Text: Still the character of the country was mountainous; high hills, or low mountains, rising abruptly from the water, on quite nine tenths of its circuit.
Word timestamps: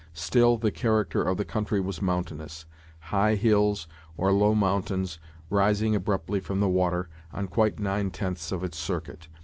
Still 0.15 0.57
the 0.57 0.71
character 0.71 1.21
of 1.21 1.37
the 1.37 1.45
country 1.45 1.79
was 1.79 2.01
mountainous; 2.01 2.65
high 3.13 3.35
hills, 3.35 3.87
or 4.17 4.31
low 4.33 4.55
mountains, 4.55 5.19
rising 5.51 5.93
abruptly 5.95 6.39
from 6.39 6.59
the 6.59 6.67
water, 6.67 7.07
on 7.31 7.47
quite 7.47 7.77
nine 7.79 8.09
tenths 8.09 8.51
of 8.51 8.63
its 8.63 8.79
circuit. 8.79 9.27